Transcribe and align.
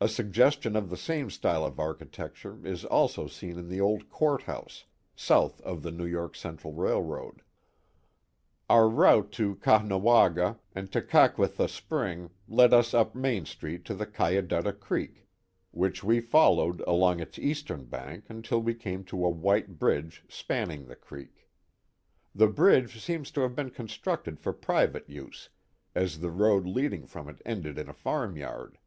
A 0.00 0.06
suggestion 0.06 0.76
of 0.76 0.88
the 0.88 0.96
same 0.96 1.28
style 1.28 1.64
of 1.64 1.80
architecture 1.80 2.64
is 2.64 2.84
also 2.84 3.26
seen 3.26 3.58
in 3.58 3.68
the 3.68 3.80
old 3.80 4.08
court 4.08 4.42
house, 4.44 4.84
south 5.16 5.60
of 5.62 5.82
the 5.82 5.90
New 5.90 6.06
York 6.06 6.36
Central 6.36 6.72
Railroad. 6.72 7.42
Our 8.70 8.88
route 8.88 9.32
to 9.32 9.56
Caughnawaga 9.56 10.60
and 10.72 10.88
Tekakwitha 10.92 11.66
spring 11.68 12.30
led 12.46 12.72
us 12.72 12.94
up 12.94 13.16
Main 13.16 13.44
Street 13.44 13.84
to 13.86 13.94
the 13.94 14.06
Cayadutta 14.06 14.74
Creek, 14.78 15.26
which 15.72 16.04
we 16.04 16.20
followed 16.20 16.80
along 16.82 17.18
its 17.18 17.36
eastern 17.36 17.84
bank 17.86 18.26
until 18.28 18.60
we 18.62 18.74
came 18.76 19.02
to 19.06 19.24
a 19.24 19.28
white 19.28 19.80
bridge 19.80 20.22
span 20.28 20.68
ning 20.68 20.86
the 20.86 20.94
creek. 20.94 21.48
The 22.32 22.46
bridge 22.46 23.02
seems 23.02 23.32
to 23.32 23.40
have 23.40 23.56
been 23.56 23.70
constructed 23.70 24.38
for 24.38 24.52
private 24.52 25.10
use 25.10 25.48
as 25.96 26.20
the 26.20 26.30
road 26.30 26.64
leading 26.68 27.04
from 27.06 27.28
it 27.28 27.42
ended 27.44 27.76
in 27.76 27.88
a 27.88 27.92
farm 27.92 28.36
yard. 28.36 28.78